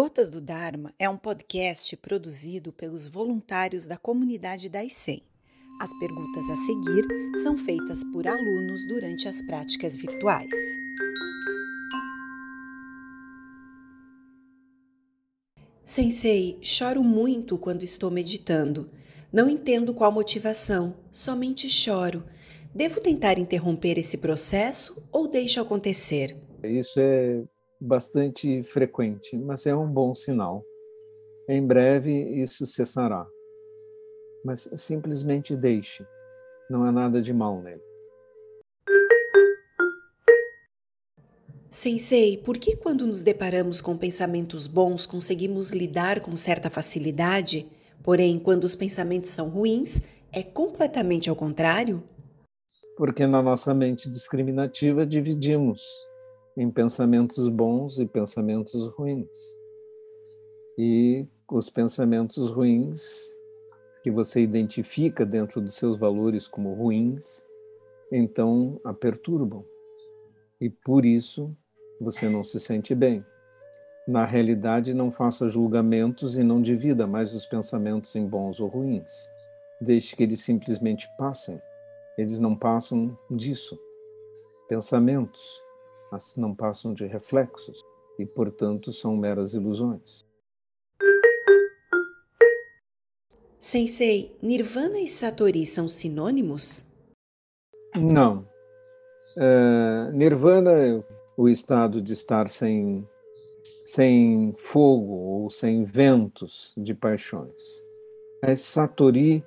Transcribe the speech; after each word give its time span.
Gotas 0.00 0.30
do 0.30 0.40
Dharma 0.40 0.94
é 0.96 1.10
um 1.10 1.16
podcast 1.16 1.96
produzido 1.96 2.72
pelos 2.72 3.08
voluntários 3.08 3.84
da 3.84 3.96
comunidade 3.96 4.68
da 4.68 4.84
ICEM. 4.84 5.24
As 5.80 5.90
perguntas 5.98 6.48
a 6.48 6.54
seguir 6.54 7.04
são 7.42 7.56
feitas 7.56 8.04
por 8.12 8.28
alunos 8.28 8.86
durante 8.86 9.26
as 9.26 9.42
práticas 9.42 9.96
virtuais. 9.96 10.54
Sensei, 15.84 16.60
choro 16.62 17.02
muito 17.02 17.58
quando 17.58 17.82
estou 17.82 18.08
meditando. 18.08 18.88
Não 19.32 19.50
entendo 19.50 19.92
qual 19.92 20.12
motivação, 20.12 20.94
somente 21.10 21.68
choro. 21.68 22.24
Devo 22.72 23.00
tentar 23.00 23.36
interromper 23.36 23.98
esse 23.98 24.18
processo 24.18 25.04
ou 25.10 25.26
deixo 25.26 25.60
acontecer? 25.60 26.36
Isso 26.62 27.00
é 27.00 27.42
bastante 27.80 28.62
frequente, 28.64 29.36
mas 29.36 29.66
é 29.66 29.74
um 29.74 29.86
bom 29.86 30.14
sinal. 30.14 30.64
Em 31.48 31.64
breve 31.66 32.12
isso 32.42 32.66
cessará. 32.66 33.26
Mas 34.44 34.68
simplesmente 34.76 35.56
deixe, 35.56 36.06
não 36.70 36.84
há 36.84 36.92
nada 36.92 37.20
de 37.20 37.32
mal 37.32 37.60
nele. 37.62 37.82
Sensei, 41.70 42.38
por 42.38 42.58
que 42.58 42.76
quando 42.76 43.06
nos 43.06 43.22
deparamos 43.22 43.80
com 43.80 43.96
pensamentos 43.96 44.66
bons 44.66 45.06
conseguimos 45.06 45.70
lidar 45.70 46.20
com 46.20 46.34
certa 46.34 46.70
facilidade, 46.70 47.66
porém 48.02 48.38
quando 48.38 48.64
os 48.64 48.74
pensamentos 48.74 49.30
são 49.30 49.50
ruins 49.50 50.00
é 50.32 50.42
completamente 50.42 51.28
ao 51.28 51.36
contrário? 51.36 52.02
Porque 52.96 53.26
na 53.26 53.42
nossa 53.42 53.74
mente 53.74 54.10
discriminativa 54.10 55.06
dividimos 55.06 55.82
em 56.58 56.68
pensamentos 56.72 57.48
bons 57.48 58.00
e 58.00 58.04
pensamentos 58.04 58.88
ruins. 58.88 59.28
E 60.76 61.24
os 61.48 61.70
pensamentos 61.70 62.50
ruins 62.50 63.32
que 64.02 64.10
você 64.10 64.40
identifica 64.40 65.24
dentro 65.24 65.60
dos 65.60 65.74
seus 65.74 65.96
valores 65.96 66.48
como 66.48 66.74
ruins, 66.74 67.44
então 68.10 68.80
a 68.82 68.92
perturbam. 68.92 69.64
E 70.60 70.68
por 70.68 71.06
isso 71.06 71.56
você 72.00 72.28
não 72.28 72.42
se 72.42 72.58
sente 72.58 72.92
bem. 72.92 73.24
Na 74.08 74.24
realidade, 74.24 74.92
não 74.92 75.12
faça 75.12 75.48
julgamentos 75.48 76.36
e 76.36 76.42
não 76.42 76.60
divida 76.60 77.06
mais 77.06 77.34
os 77.34 77.46
pensamentos 77.46 78.16
em 78.16 78.26
bons 78.26 78.58
ou 78.58 78.66
ruins. 78.66 79.12
Deixe 79.80 80.16
que 80.16 80.24
eles 80.24 80.40
simplesmente 80.40 81.08
passem. 81.16 81.60
Eles 82.16 82.40
não 82.40 82.56
passam 82.56 83.16
disso. 83.30 83.78
Pensamentos, 84.68 85.67
mas 86.10 86.36
não 86.36 86.54
passam 86.54 86.94
de 86.94 87.06
reflexos 87.06 87.80
e, 88.18 88.26
portanto, 88.26 88.92
são 88.92 89.16
meras 89.16 89.54
ilusões. 89.54 90.26
Sensei, 93.60 94.36
Nirvana 94.40 94.98
e 94.98 95.08
Satori 95.08 95.66
são 95.66 95.88
sinônimos? 95.88 96.86
Não. 97.96 98.46
Uh, 99.36 100.12
nirvana 100.12 100.72
é 100.72 101.04
o 101.36 101.48
estado 101.48 102.00
de 102.00 102.12
estar 102.12 102.48
sem, 102.48 103.06
sem 103.84 104.54
fogo 104.58 105.12
ou 105.12 105.50
sem 105.50 105.84
ventos 105.84 106.72
de 106.76 106.94
paixões. 106.94 107.84
A 108.42 108.54
Satori 108.54 109.44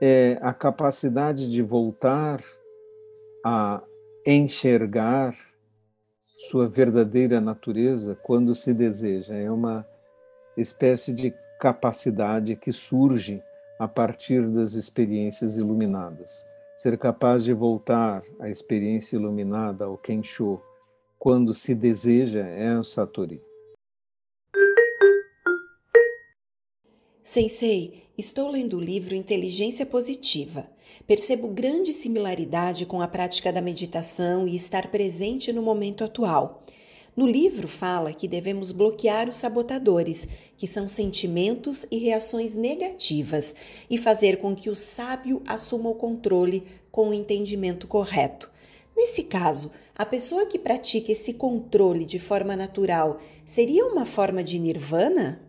é 0.00 0.38
a 0.40 0.52
capacidade 0.52 1.50
de 1.50 1.62
voltar 1.62 2.44
a 3.44 3.82
enxergar 4.24 5.36
sua 6.36 6.68
verdadeira 6.68 7.40
natureza 7.40 8.16
quando 8.22 8.54
se 8.54 8.74
deseja. 8.74 9.34
É 9.34 9.50
uma 9.50 9.86
espécie 10.56 11.12
de 11.12 11.34
capacidade 11.58 12.56
que 12.56 12.72
surge 12.72 13.42
a 13.78 13.88
partir 13.88 14.46
das 14.48 14.74
experiências 14.74 15.56
iluminadas. 15.56 16.46
Ser 16.78 16.98
capaz 16.98 17.44
de 17.44 17.52
voltar 17.52 18.22
à 18.38 18.50
experiência 18.50 19.16
iluminada, 19.16 19.86
ao 19.86 19.96
Kensho, 19.96 20.62
quando 21.18 21.54
se 21.54 21.74
deseja, 21.74 22.40
é 22.40 22.78
o 22.78 22.84
Satori. 22.84 23.42
Sensei, 27.28 28.04
estou 28.16 28.48
lendo 28.48 28.76
o 28.76 28.80
livro 28.80 29.12
Inteligência 29.12 29.84
Positiva. 29.84 30.70
Percebo 31.08 31.48
grande 31.48 31.92
similaridade 31.92 32.86
com 32.86 33.02
a 33.02 33.08
prática 33.08 33.52
da 33.52 33.60
meditação 33.60 34.46
e 34.46 34.54
estar 34.54 34.92
presente 34.92 35.52
no 35.52 35.60
momento 35.60 36.04
atual. 36.04 36.62
No 37.16 37.26
livro 37.26 37.66
fala 37.66 38.12
que 38.12 38.28
devemos 38.28 38.70
bloquear 38.70 39.28
os 39.28 39.38
sabotadores, 39.38 40.28
que 40.56 40.68
são 40.68 40.86
sentimentos 40.86 41.84
e 41.90 41.98
reações 41.98 42.54
negativas, 42.54 43.56
e 43.90 43.98
fazer 43.98 44.36
com 44.36 44.54
que 44.54 44.70
o 44.70 44.76
sábio 44.76 45.42
assuma 45.48 45.90
o 45.90 45.96
controle 45.96 46.62
com 46.92 47.08
o 47.08 47.12
entendimento 47.12 47.88
correto. 47.88 48.48
Nesse 48.96 49.24
caso, 49.24 49.72
a 49.96 50.06
pessoa 50.06 50.46
que 50.46 50.60
pratica 50.60 51.10
esse 51.10 51.34
controle 51.34 52.04
de 52.04 52.20
forma 52.20 52.54
natural 52.54 53.18
seria 53.44 53.84
uma 53.84 54.04
forma 54.04 54.44
de 54.44 54.60
nirvana? 54.60 55.44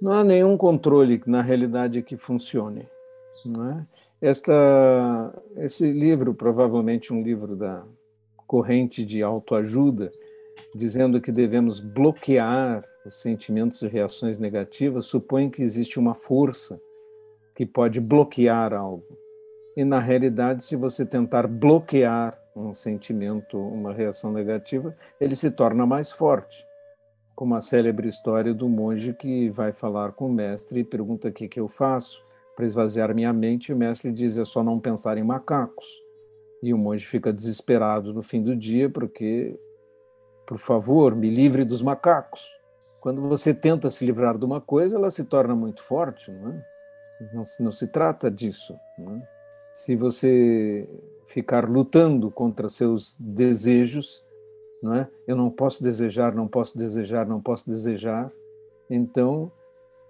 Não 0.00 0.12
há 0.12 0.22
nenhum 0.22 0.56
controle 0.56 1.22
na 1.26 1.40
realidade 1.40 2.02
que 2.02 2.16
funcione. 2.16 2.86
Não 3.44 3.70
é? 3.70 3.86
Esta, 4.20 5.32
esse 5.56 5.90
livro, 5.90 6.34
provavelmente 6.34 7.12
um 7.12 7.22
livro 7.22 7.56
da 7.56 7.82
corrente 8.46 9.04
de 9.04 9.22
autoajuda, 9.22 10.10
dizendo 10.74 11.20
que 11.20 11.32
devemos 11.32 11.80
bloquear 11.80 12.78
os 13.04 13.20
sentimentos 13.20 13.82
e 13.82 13.88
reações 13.88 14.38
negativas, 14.38 15.06
supõe 15.06 15.50
que 15.50 15.62
existe 15.62 15.98
uma 15.98 16.14
força 16.14 16.80
que 17.54 17.64
pode 17.64 18.00
bloquear 18.00 18.72
algo. 18.74 19.06
E 19.76 19.84
na 19.84 20.00
realidade, 20.00 20.64
se 20.64 20.76
você 20.76 21.04
tentar 21.04 21.46
bloquear 21.46 22.38
um 22.54 22.72
sentimento, 22.72 23.58
uma 23.58 23.92
reação 23.92 24.32
negativa, 24.32 24.96
ele 25.20 25.36
se 25.36 25.50
torna 25.50 25.86
mais 25.86 26.10
forte 26.10 26.66
como 27.36 27.54
a 27.54 27.60
célebre 27.60 28.08
história 28.08 28.54
do 28.54 28.66
monge 28.66 29.12
que 29.12 29.50
vai 29.50 29.70
falar 29.70 30.12
com 30.12 30.26
o 30.26 30.32
mestre 30.32 30.80
e 30.80 30.84
pergunta 30.84 31.28
o 31.28 31.32
que, 31.32 31.46
que 31.46 31.60
eu 31.60 31.68
faço 31.68 32.24
para 32.56 32.64
esvaziar 32.64 33.14
minha 33.14 33.32
mente, 33.34 33.68
e 33.68 33.74
o 33.74 33.76
mestre 33.76 34.10
diz: 34.10 34.38
é 34.38 34.44
só 34.46 34.64
não 34.64 34.80
pensar 34.80 35.18
em 35.18 35.22
macacos. 35.22 35.86
E 36.62 36.72
o 36.72 36.78
monge 36.78 37.04
fica 37.04 37.30
desesperado 37.30 38.14
no 38.14 38.22
fim 38.22 38.42
do 38.42 38.56
dia, 38.56 38.88
porque, 38.88 39.54
por 40.46 40.56
favor, 40.56 41.14
me 41.14 41.28
livre 41.28 41.66
dos 41.66 41.82
macacos. 41.82 42.42
Quando 42.98 43.20
você 43.20 43.52
tenta 43.52 43.90
se 43.90 44.06
livrar 44.06 44.38
de 44.38 44.44
uma 44.46 44.60
coisa, 44.60 44.96
ela 44.96 45.10
se 45.10 45.22
torna 45.22 45.54
muito 45.54 45.82
forte, 45.84 46.32
não 46.32 46.48
é? 46.50 46.66
Não, 47.34 47.42
não 47.60 47.72
se 47.72 47.86
trata 47.86 48.30
disso. 48.30 48.74
É? 48.98 49.28
Se 49.74 49.94
você 49.94 50.88
ficar 51.26 51.68
lutando 51.68 52.30
contra 52.30 52.70
seus 52.70 53.16
desejos, 53.20 54.25
não 54.82 54.94
é? 54.94 55.08
Eu 55.26 55.36
não 55.36 55.50
posso 55.50 55.82
desejar, 55.82 56.34
não 56.34 56.46
posso 56.46 56.76
desejar, 56.76 57.26
não 57.26 57.40
posso 57.40 57.68
desejar. 57.68 58.30
Então, 58.88 59.50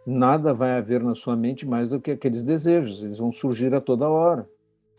nada 0.07 0.53
vai 0.53 0.77
haver 0.77 1.03
na 1.03 1.15
sua 1.15 1.37
mente 1.37 1.67
mais 1.67 1.89
do 1.89 2.01
que 2.01 2.11
aqueles 2.11 2.43
desejos, 2.43 3.03
eles 3.03 3.19
vão 3.19 3.33
surgir 3.33 3.75
a 3.75 3.81
toda 3.81 4.09
hora. 4.09 4.49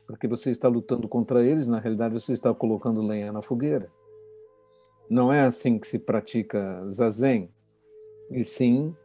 Porque 0.05 0.27
você 0.27 0.49
está 0.49 0.67
lutando 0.67 1.07
contra 1.07 1.45
eles, 1.45 1.67
na 1.67 1.79
realidade 1.79 2.13
você 2.13 2.33
está 2.33 2.53
colocando 2.53 3.01
lenha 3.01 3.31
na 3.31 3.41
fogueira. 3.41 3.89
Não 5.09 5.31
é 5.31 5.41
assim 5.41 5.77
que 5.77 5.87
se 5.87 5.99
pratica 5.99 6.85
zazen, 6.89 7.49
e 8.29 8.43
sim 8.43 8.95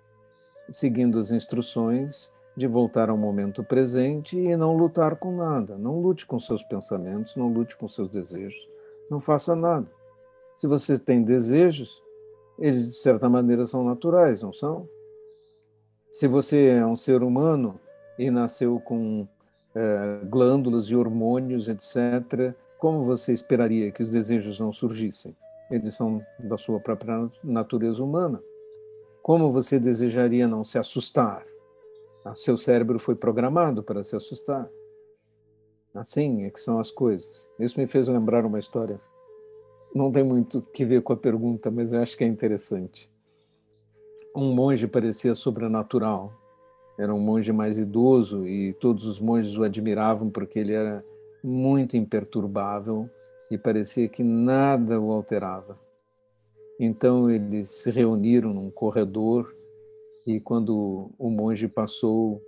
seguindo 0.70 1.18
as 1.18 1.30
instruções 1.30 2.32
de 2.56 2.66
voltar 2.66 3.08
ao 3.08 3.16
momento 3.16 3.64
presente 3.64 4.38
e 4.38 4.56
não 4.56 4.76
lutar 4.76 5.16
com 5.16 5.36
nada. 5.36 5.78
Não 5.78 6.00
lute 6.00 6.26
com 6.26 6.38
seus 6.38 6.62
pensamentos, 6.62 7.36
não 7.36 7.48
lute 7.52 7.76
com 7.76 7.88
seus 7.88 8.08
desejos, 8.08 8.68
não 9.10 9.20
faça 9.20 9.56
nada. 9.56 9.86
Se 10.62 10.68
você 10.68 10.96
tem 10.96 11.24
desejos, 11.24 12.00
eles 12.56 12.86
de 12.86 12.94
certa 12.94 13.28
maneira 13.28 13.64
são 13.64 13.82
naturais, 13.82 14.42
não 14.42 14.52
são? 14.52 14.88
Se 16.08 16.28
você 16.28 16.69
é 16.69 16.87
um 16.87 16.94
ser 16.94 17.25
humano 17.25 17.81
e 18.16 18.31
nasceu 18.31 18.78
com 18.78 19.26
é, 19.75 20.20
glândulas 20.25 20.84
e 20.84 20.94
hormônios, 20.94 21.69
etc., 21.69 22.54
como 22.78 23.02
você 23.02 23.32
esperaria 23.32 23.90
que 23.90 24.04
os 24.04 24.12
desejos 24.12 24.60
não 24.60 24.72
surgissem? 24.72 25.37
Eles 25.69 25.96
são 25.96 26.25
da 26.38 26.56
sua 26.56 26.78
própria 26.78 27.28
natureza 27.42 28.00
humana. 28.00 28.40
Como 29.20 29.50
você 29.50 29.81
desejaria 29.81 30.46
não 30.46 30.62
se 30.62 30.78
assustar? 30.78 31.44
O 32.25 32.37
seu 32.37 32.56
cérebro 32.56 33.00
foi 33.00 33.16
programado 33.16 33.82
para 33.82 34.04
se 34.04 34.14
assustar. 34.14 34.70
Assim 35.92 36.44
é 36.44 36.50
que 36.50 36.60
são 36.60 36.78
as 36.78 36.92
coisas. 36.92 37.50
Isso 37.58 37.81
me 37.81 37.88
fez 37.88 38.06
lembrar 38.06 38.46
uma 38.46 38.60
história 38.60 39.00
não 39.94 40.10
tem 40.10 40.24
muito 40.24 40.60
que 40.60 40.84
ver 40.84 41.02
com 41.02 41.12
a 41.12 41.16
pergunta, 41.16 41.70
mas 41.70 41.92
eu 41.92 42.00
acho 42.00 42.16
que 42.16 42.24
é 42.24 42.26
interessante. 42.26 43.10
Um 44.34 44.54
monge 44.54 44.86
parecia 44.86 45.34
sobrenatural. 45.34 46.32
Era 46.98 47.14
um 47.14 47.20
monge 47.20 47.52
mais 47.52 47.78
idoso 47.78 48.46
e 48.46 48.72
todos 48.74 49.04
os 49.04 49.20
monges 49.20 49.56
o 49.56 49.64
admiravam 49.64 50.30
porque 50.30 50.58
ele 50.58 50.72
era 50.72 51.04
muito 51.42 51.96
imperturbável 51.96 53.08
e 53.50 53.58
parecia 53.58 54.08
que 54.08 54.22
nada 54.22 55.00
o 55.00 55.10
alterava. 55.12 55.78
Então 56.78 57.30
eles 57.30 57.70
se 57.70 57.90
reuniram 57.90 58.52
num 58.52 58.70
corredor 58.70 59.54
e 60.26 60.40
quando 60.40 61.10
o 61.18 61.30
monge 61.30 61.68
passou 61.68 62.40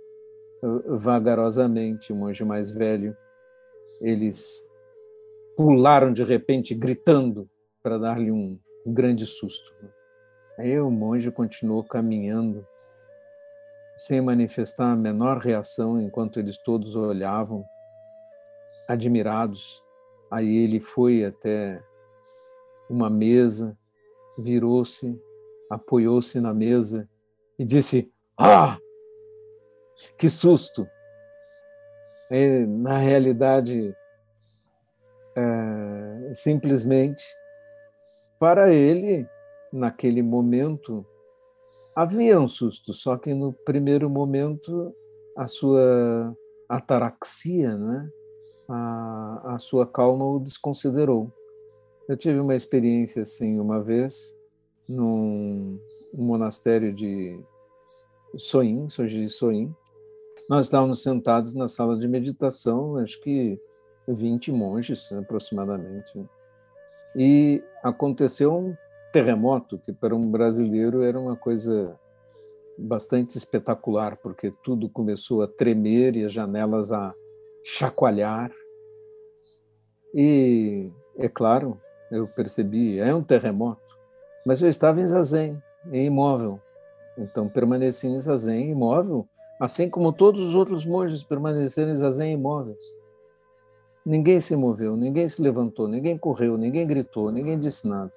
eh, 0.63 0.97
vagarosamente, 0.97 2.13
o 2.13 2.15
monge 2.15 2.43
mais 2.43 2.71
velho, 2.71 3.15
eles 4.01 4.65
pularam 5.55 6.11
de 6.11 6.23
repente, 6.23 6.75
gritando, 6.75 7.49
para 7.81 7.97
dar-lhe 7.97 8.31
um, 8.31 8.59
grande 8.85 9.25
susto. 9.25 9.73
Aí 10.57 10.79
o 10.79 10.91
monge 10.91 11.31
continuou 11.31 11.83
caminhando, 11.83 12.65
sem 13.97 14.21
manifestar 14.21 14.91
a 14.91 14.95
menor 14.95 15.37
reação, 15.37 15.99
enquanto 15.99 16.39
eles 16.39 16.57
todos 16.57 16.95
olhavam, 16.95 17.65
admirados. 18.87 19.83
Aí 20.29 20.57
ele 20.57 20.79
foi 20.79 21.25
até 21.25 21.81
uma 22.89 23.09
mesa, 23.09 23.77
virou-se, 24.37 25.19
apoiou-se 25.69 26.39
na 26.39 26.53
mesa 26.53 27.09
e 27.57 27.65
disse: 27.65 28.11
Ah, 28.37 28.77
que 30.17 30.29
susto! 30.29 30.87
Na 32.67 32.97
realidade, 32.97 33.95
é, 35.35 36.33
simplesmente, 36.33 37.23
para 38.39 38.73
ele, 38.73 39.27
naquele 39.71 40.21
momento, 40.21 41.05
havia 41.95 42.39
um 42.39 42.47
susto, 42.47 42.93
só 42.93 43.17
que 43.17 43.33
no 43.33 43.53
primeiro 43.53 44.09
momento 44.09 44.95
a 45.35 45.47
sua 45.47 46.35
ataraxia, 46.69 47.77
né? 47.77 48.09
a, 48.67 49.55
a 49.55 49.59
sua 49.59 49.85
calma 49.85 50.25
o 50.25 50.39
desconsiderou. 50.39 51.31
Eu 52.07 52.15
tive 52.15 52.39
uma 52.39 52.55
experiência 52.55 53.23
assim 53.23 53.59
uma 53.59 53.81
vez 53.81 54.35
num 54.87 55.79
monastério 56.13 56.93
de 56.93 57.39
Soin, 58.37 58.87
Soji 58.89 59.21
de 59.21 59.29
Soin. 59.29 59.73
Nós 60.47 60.67
estávamos 60.67 61.01
sentados 61.01 61.53
na 61.53 61.67
sala 61.67 61.97
de 61.97 62.07
meditação, 62.07 62.97
acho 62.97 63.19
que 63.21 63.59
20 64.07 64.51
monges 64.51 65.11
aproximadamente. 65.11 66.13
E 67.15 67.63
aconteceu 67.83 68.53
um 68.53 68.75
terremoto, 69.11 69.77
que 69.77 69.93
para 69.93 70.15
um 70.15 70.29
brasileiro 70.29 71.01
era 71.01 71.19
uma 71.19 71.35
coisa 71.35 71.97
bastante 72.77 73.37
espetacular, 73.37 74.17
porque 74.17 74.51
tudo 74.63 74.89
começou 74.89 75.41
a 75.41 75.47
tremer 75.47 76.15
e 76.15 76.25
as 76.25 76.33
janelas 76.33 76.91
a 76.91 77.13
chacoalhar. 77.63 78.51
E, 80.13 80.91
é 81.17 81.29
claro, 81.29 81.79
eu 82.11 82.27
percebi, 82.27 82.99
é 82.99 83.13
um 83.13 83.23
terremoto, 83.23 83.81
mas 84.45 84.61
eu 84.61 84.69
estava 84.69 84.99
em 85.01 85.07
zazen, 85.07 85.61
em 85.91 86.05
imóvel. 86.05 86.59
Então 87.17 87.47
permaneci 87.47 88.07
em 88.07 88.19
zazen 88.19 88.71
imóvel, 88.71 89.25
assim 89.59 89.89
como 89.89 90.11
todos 90.11 90.41
os 90.41 90.55
outros 90.55 90.85
monges 90.85 91.23
permaneceram 91.23 91.91
em 91.91 91.95
zazen 91.95 92.33
imóveis. 92.33 92.83
Ninguém 94.05 94.39
se 94.39 94.55
moveu, 94.55 94.95
ninguém 94.95 95.27
se 95.27 95.41
levantou, 95.41 95.87
ninguém 95.87 96.17
correu, 96.17 96.57
ninguém 96.57 96.85
gritou, 96.85 97.31
ninguém 97.31 97.57
disse 97.57 97.87
nada. 97.87 98.11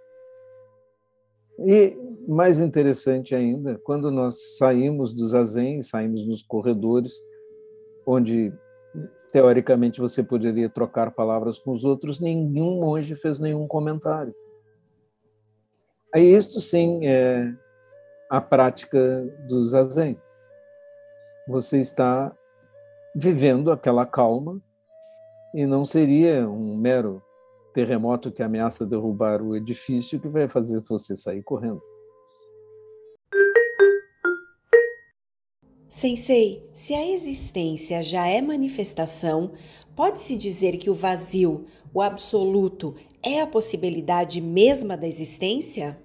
E 1.60 1.96
mais 2.28 2.60
interessante 2.60 3.34
ainda, 3.34 3.78
quando 3.78 4.10
nós 4.10 4.58
saímos 4.58 5.14
do 5.14 5.26
zazen, 5.26 5.82
saímos 5.82 6.26
nos 6.26 6.42
corredores, 6.42 7.14
onde 8.06 8.52
teoricamente 9.32 9.98
você 9.98 10.22
poderia 10.22 10.68
trocar 10.68 11.10
palavras 11.10 11.58
com 11.58 11.72
os 11.72 11.84
outros, 11.84 12.20
nenhum 12.20 12.80
monge 12.80 13.14
fez 13.14 13.40
nenhum 13.40 13.66
comentário. 13.66 14.34
Aí 16.14 16.34
isto 16.34 16.60
sim 16.60 17.06
é 17.06 17.52
a 18.30 18.40
prática 18.40 19.26
do 19.48 19.64
zazen. 19.64 20.20
Você 21.48 21.80
está 21.80 22.34
vivendo 23.14 23.72
aquela 23.72 24.04
calma 24.06 24.62
e 25.54 25.66
não 25.66 25.84
seria 25.84 26.48
um 26.48 26.76
mero 26.76 27.22
terremoto 27.72 28.30
que 28.30 28.42
ameaça 28.42 28.84
derrubar 28.84 29.42
o 29.42 29.54
edifício 29.54 30.20
que 30.20 30.28
vai 30.28 30.48
fazer 30.48 30.82
você 30.82 31.14
sair 31.14 31.42
correndo. 31.42 31.82
Sensei, 35.88 36.68
se 36.72 36.94
a 36.94 37.04
existência 37.04 38.02
já 38.02 38.26
é 38.26 38.40
manifestação, 38.40 39.52
pode-se 39.96 40.36
dizer 40.36 40.76
que 40.76 40.88
o 40.88 40.94
vazio, 40.94 41.66
o 41.92 42.00
absoluto, 42.00 42.94
é 43.22 43.40
a 43.40 43.46
possibilidade 43.46 44.40
mesma 44.40 44.96
da 44.96 45.08
existência? 45.08 46.00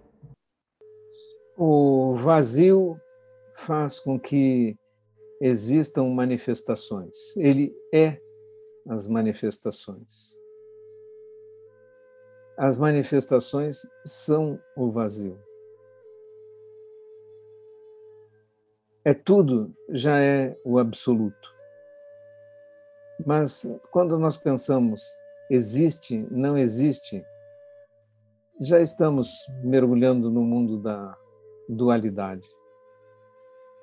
O 1.57 2.15
vazio 2.15 2.97
faz 3.55 3.99
com 3.99 4.19
que 4.19 4.75
existam 5.39 6.05
manifestações. 6.05 7.35
Ele 7.37 7.71
é 7.93 8.22
as 8.87 9.07
manifestações. 9.07 10.37
As 12.57 12.77
manifestações 12.77 13.81
são 14.05 14.59
o 14.75 14.91
vazio. 14.91 15.39
É 19.05 19.13
tudo, 19.13 19.73
já 19.89 20.19
é 20.19 20.57
o 20.63 20.77
absoluto. 20.77 21.53
Mas 23.25 23.67
quando 23.91 24.17
nós 24.17 24.37
pensamos 24.37 25.03
existe, 25.49 26.25
não 26.31 26.57
existe, 26.57 27.25
já 28.61 28.79
estamos 28.79 29.29
mergulhando 29.63 30.29
no 30.29 30.41
mundo 30.41 30.81
da 30.81 31.17
dualidade. 31.67 32.47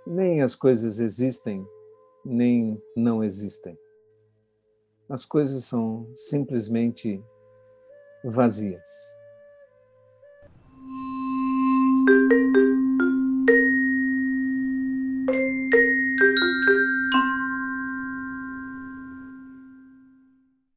Nem 0.06 0.42
as 0.42 0.54
coisas 0.54 0.98
existem, 0.98 1.66
nem 2.24 2.80
não 2.96 3.22
existem. 3.22 3.78
As 5.10 5.26
coisas 5.26 5.64
são 5.64 6.08
simplesmente 6.14 7.20
vazias. 8.22 9.12